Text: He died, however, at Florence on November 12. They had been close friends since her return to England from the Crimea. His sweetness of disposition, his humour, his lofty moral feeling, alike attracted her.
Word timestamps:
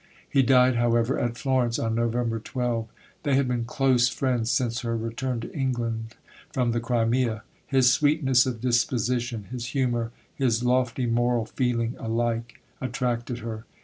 He 0.27 0.41
died, 0.41 0.77
however, 0.77 1.19
at 1.19 1.37
Florence 1.37 1.77
on 1.77 1.93
November 1.93 2.39
12. 2.39 2.87
They 3.21 3.35
had 3.35 3.47
been 3.47 3.65
close 3.65 4.09
friends 4.09 4.49
since 4.49 4.79
her 4.81 4.97
return 4.97 5.41
to 5.41 5.53
England 5.55 6.15
from 6.51 6.71
the 6.71 6.79
Crimea. 6.79 7.43
His 7.67 7.93
sweetness 7.93 8.47
of 8.47 8.61
disposition, 8.61 9.43
his 9.51 9.67
humour, 9.77 10.11
his 10.33 10.63
lofty 10.63 11.05
moral 11.05 11.45
feeling, 11.45 11.93
alike 11.99 12.63
attracted 12.81 13.37
her. 13.45 13.65